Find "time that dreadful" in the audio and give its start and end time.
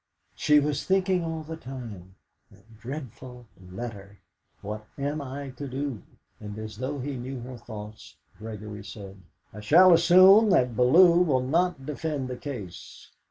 1.55-3.45